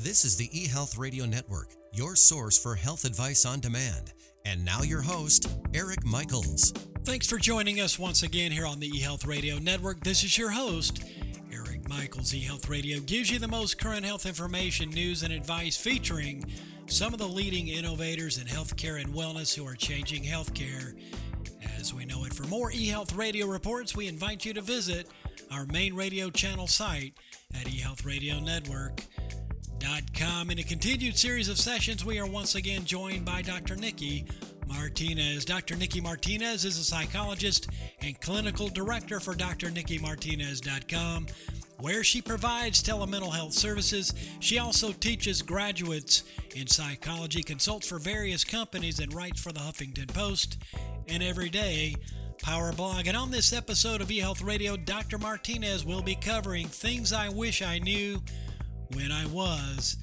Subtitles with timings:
[0.00, 4.12] This is the eHealth Radio Network, your source for health advice on demand.
[4.44, 6.70] And now your host, Eric Michaels.
[7.02, 10.04] Thanks for joining us once again here on the eHealth Radio Network.
[10.04, 11.02] This is your host,
[11.52, 12.32] Eric Michaels.
[12.32, 16.44] eHealth Radio gives you the most current health information, news, and advice featuring
[16.86, 20.96] some of the leading innovators in healthcare and wellness who are changing healthcare
[21.76, 22.32] as we know it.
[22.32, 25.08] For more eHealth Radio reports, we invite you to visit
[25.50, 27.14] our main radio channel site
[27.52, 27.66] at
[29.78, 30.50] eHealthRadioNetwork.com.
[30.50, 33.76] In a continued series of sessions, we are once again joined by Dr.
[33.76, 34.24] Nikki
[34.66, 35.44] Martinez.
[35.44, 35.76] Dr.
[35.76, 37.68] Nikki Martinez is a psychologist
[38.00, 41.26] and clinical director for drnikkimartinez.com,
[41.78, 44.12] where she provides telemental health services.
[44.40, 50.12] She also teaches graduates in psychology, consults for various companies, and writes for the Huffington
[50.12, 50.58] Post
[51.06, 51.94] and Everyday
[52.42, 53.06] Power Blog.
[53.06, 55.18] And on this episode of eHealth Radio, Dr.
[55.18, 58.22] Martinez will be covering things I wish I knew
[58.94, 59.96] when I was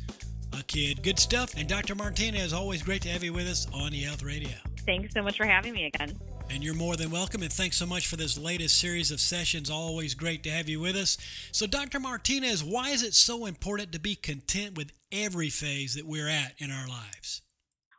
[0.57, 1.03] a kid.
[1.03, 1.53] Good stuff.
[1.57, 1.95] And Dr.
[1.95, 4.49] Martinez, always great to have you with us on eHealth Radio.
[4.85, 6.17] Thanks so much for having me again.
[6.49, 7.41] And you're more than welcome.
[7.41, 9.69] And thanks so much for this latest series of sessions.
[9.69, 11.17] Always great to have you with us.
[11.51, 11.99] So, Dr.
[11.99, 16.53] Martinez, why is it so important to be content with every phase that we're at
[16.59, 17.41] in our lives?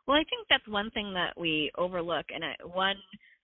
[0.07, 2.27] Well, I think that's one thing that we overlook.
[2.33, 2.95] And one,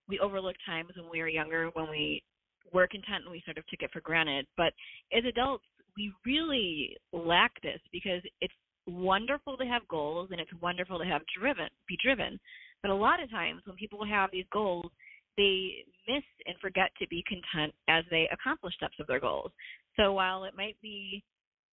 [0.08, 2.24] we overlook times when we were younger, when we
[2.72, 4.48] were content and we sort of took it for granted.
[4.56, 4.74] But
[5.16, 5.66] as adults,
[5.98, 8.54] we really lack this because it's
[8.88, 12.40] wonderful to have goals and it's wonderful to have driven be driven.
[12.82, 14.92] But a lot of times when people have these goals
[15.38, 19.52] they miss and forget to be content as they accomplish steps of their goals.
[19.98, 21.24] So while it might be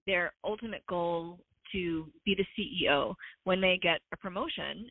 [0.07, 1.39] their ultimate goal
[1.73, 4.89] to be the CEO when they get a promotion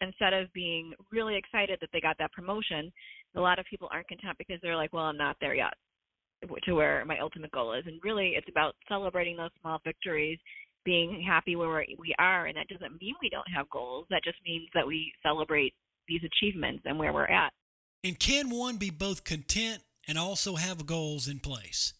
[0.00, 2.92] instead of being really excited that they got that promotion
[3.34, 5.74] a lot of people aren't content because they're like well I'm not there yet
[6.64, 7.84] to where my ultimate goal is.
[7.86, 10.38] And really it's about celebrating those small victories
[10.84, 12.46] being happy where we are.
[12.46, 14.06] And that doesn't mean we don't have goals.
[14.10, 15.74] That just means that we celebrate
[16.08, 17.52] these achievements and where we're at.
[18.02, 21.94] And can one be both content and also have goals in place?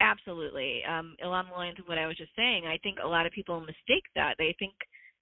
[0.00, 0.82] Absolutely.
[0.86, 3.32] Um, along the lines of what i was just saying i think a lot of
[3.32, 4.34] people mistake that.
[4.38, 4.74] They think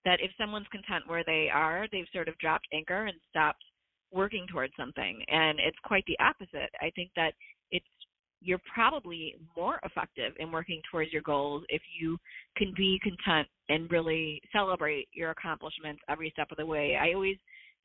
[0.05, 3.63] that if someone's content where they are they've sort of dropped anchor and stopped
[4.15, 5.23] working towards something.
[5.29, 6.71] And it's quite the opposite.
[6.81, 7.35] I think that
[8.45, 12.19] you're probably more effective in working towards your goals if you
[12.57, 16.97] can be content and really celebrate your accomplishments every step of the way.
[17.01, 17.37] I always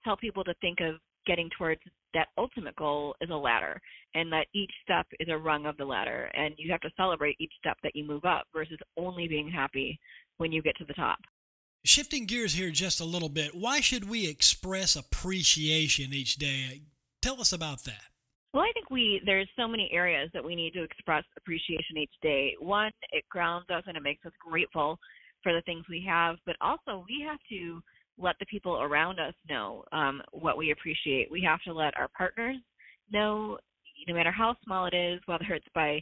[0.03, 1.81] tell people to think of getting towards
[2.14, 3.80] that ultimate goal as a ladder
[4.16, 7.36] and that each step is a rung of the ladder and you have to celebrate
[7.40, 10.00] each step that you move up versus only being happy
[10.38, 11.20] when you get to the top.
[11.86, 16.81] Shifting gears here just a little bit, why should we express appreciation each day?
[17.22, 18.09] Tell us about that.
[18.54, 22.14] Well, I think we there's so many areas that we need to express appreciation each
[22.22, 22.56] day.
[22.60, 24.98] One, it grounds us and it makes us grateful
[25.44, 27.82] for the things we have, but also we have to
[28.18, 31.32] let the people around us know um, what we appreciate.
[31.32, 32.58] We have to let our partners
[33.12, 33.58] know,
[34.08, 36.02] no matter how small it is, whether it's by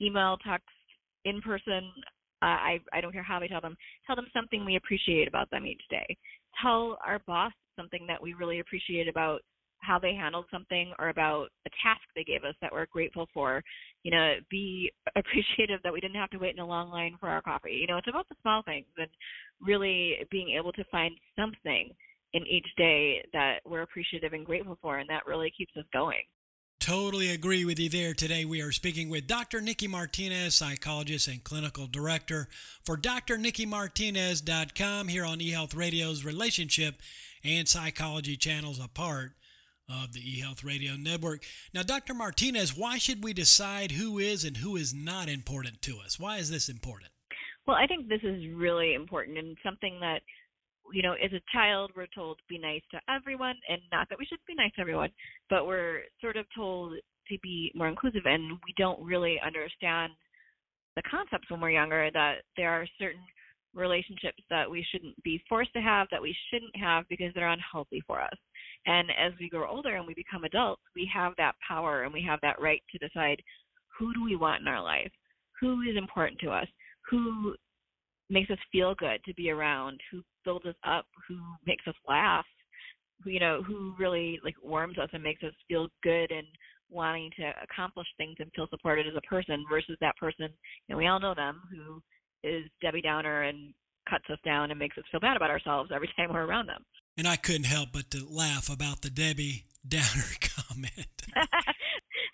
[0.00, 0.68] email, text,
[1.24, 1.90] in person.
[2.40, 3.76] Uh, I I don't care how we tell them.
[4.06, 6.16] Tell them something we appreciate about them each day.
[6.62, 9.40] Tell our boss something that we really appreciate about
[9.88, 13.62] how they handled something or about a task they gave us that we're grateful for.
[14.04, 17.28] You know, be appreciative that we didn't have to wait in a long line for
[17.28, 17.78] our coffee.
[17.80, 19.08] You know, it's about the small things and
[19.60, 21.90] really being able to find something
[22.34, 26.20] in each day that we're appreciative and grateful for, and that really keeps us going.
[26.80, 28.14] Totally agree with you there.
[28.14, 29.60] Today we are speaking with Dr.
[29.60, 32.48] Nikki Martinez, psychologist and clinical director
[32.84, 37.00] for drnikkimartinez.com here on eHealth Radio's relationship
[37.42, 39.32] and psychology channels apart
[39.88, 41.42] of the eHealth Radio Network.
[41.72, 42.14] Now, Dr.
[42.14, 46.18] Martinez, why should we decide who is and who is not important to us?
[46.18, 47.10] Why is this important?
[47.66, 50.20] Well, I think this is really important and something that,
[50.92, 54.18] you know, as a child, we're told to be nice to everyone, and not that
[54.18, 55.10] we should be nice to everyone,
[55.50, 56.94] but we're sort of told
[57.28, 60.12] to be more inclusive, and we don't really understand
[60.96, 63.20] the concepts when we're younger that there are certain
[63.74, 68.02] relationships that we shouldn't be forced to have, that we shouldn't have because they're unhealthy
[68.06, 68.36] for us.
[68.86, 72.24] And as we grow older and we become adults, we have that power and we
[72.26, 73.40] have that right to decide
[73.98, 75.10] who do we want in our life?
[75.60, 76.66] Who is important to us?
[77.10, 77.54] Who
[78.30, 80.00] makes us feel good to be around?
[80.10, 81.06] Who builds us up?
[81.28, 82.46] Who makes us laugh?
[83.22, 86.46] Who, you know, who really like warms us and makes us feel good and
[86.90, 90.48] wanting to accomplish things and feel supported as a person versus that person,
[90.88, 92.00] and we all know them, who
[92.42, 93.74] is Debbie Downer and
[94.08, 96.84] cuts us down and makes us feel bad about ourselves every time we're around them.
[97.18, 100.04] And I couldn't help but to laugh about the Debbie Downer
[100.40, 101.22] comment.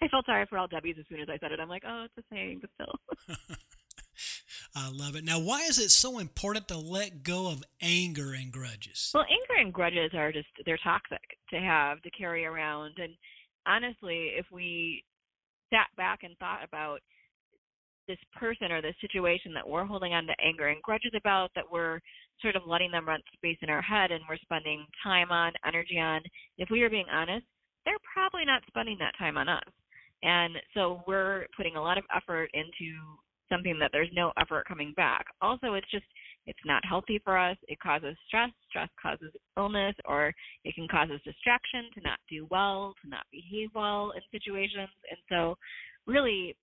[0.02, 1.58] I felt sorry for all Debbies as soon as I said it.
[1.58, 3.56] I'm like, oh, it's the same, but still.
[4.76, 5.24] I love it.
[5.24, 9.10] Now, why is it so important to let go of anger and grudges?
[9.14, 12.94] Well, anger and grudges are just, they're toxic to have, to carry around.
[12.98, 13.14] And
[13.66, 15.04] honestly, if we
[15.72, 17.00] sat back and thought about
[18.08, 21.64] this person or this situation that we're holding on to anger and grudges about, that
[21.70, 22.00] we're
[22.42, 25.98] sort of letting them run space in our head and we're spending time on, energy
[25.98, 26.20] on,
[26.58, 27.46] if we are being honest,
[27.84, 29.62] they're probably not spending that time on us.
[30.22, 32.96] And so we're putting a lot of effort into
[33.50, 35.26] something that there's no effort coming back.
[35.42, 36.04] Also, it's just
[36.46, 37.56] it's not healthy for us.
[37.68, 38.50] It causes stress.
[38.68, 40.32] Stress causes illness, or
[40.64, 44.90] it can cause us distraction to not do well, to not behave well in situations.
[45.10, 45.56] And so,
[46.06, 46.56] really,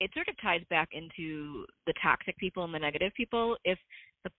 [0.00, 3.56] it sort of ties back into the toxic people and the negative people.
[3.64, 3.78] If
[4.24, 4.30] the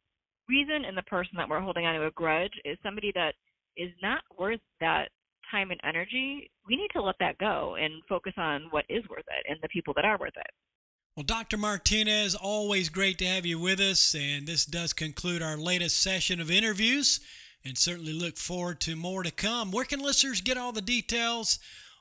[0.48, 3.33] reason and the person that we're holding on to a grudge is somebody that
[3.75, 5.09] is not worth that
[5.50, 9.19] time and energy, we need to let that go and focus on what is worth
[9.19, 10.51] it and the people that are worth it.
[11.15, 11.57] Well, Dr.
[11.57, 14.13] Martinez, always great to have you with us.
[14.13, 17.19] And this does conclude our latest session of interviews
[17.65, 19.71] and certainly look forward to more to come.
[19.71, 21.57] Where can listeners get all the details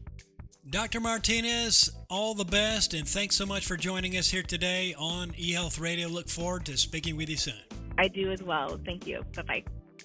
[0.69, 0.99] Dr.
[0.99, 5.79] Martinez, all the best, and thanks so much for joining us here today on eHealth
[5.81, 6.07] Radio.
[6.07, 7.55] Look forward to speaking with you soon.
[7.97, 8.79] I do as well.
[8.85, 9.23] Thank you.
[9.35, 9.63] Bye bye.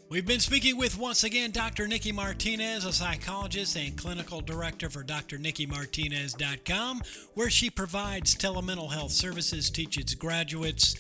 [0.09, 1.87] We've been speaking with once again Dr.
[1.87, 7.03] Nikki Martinez, a psychologist and clinical director for drnikkimartinez.com,
[7.35, 10.95] where she provides telemental health services, teaches graduates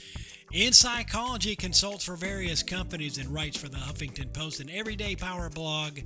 [0.52, 5.50] in psychology, consults for various companies, and writes for the Huffington Post and Everyday Power
[5.50, 5.98] blog.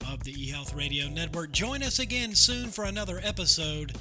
[0.07, 1.51] of the eHealth Radio Network.
[1.51, 3.98] Join us again soon for another episode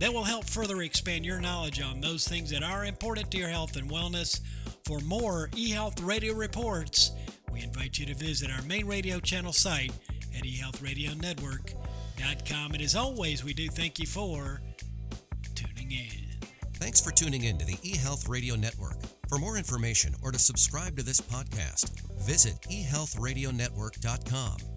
[0.00, 3.48] that will help further expand your knowledge on those things that are important to your
[3.48, 4.40] health and wellness.
[4.84, 7.12] For more eHealth Radio reports,
[7.50, 9.92] we invite you to visit our main radio channel site
[10.36, 12.72] at eHealthRadioNetwork.com.
[12.72, 14.60] And as always, we do thank you for
[15.54, 16.08] tuning in.
[16.74, 18.98] Thanks for tuning in to the eHealth Radio Network.
[19.28, 24.73] For more information or to subscribe to this podcast, visit eHealthRadioNetwork.com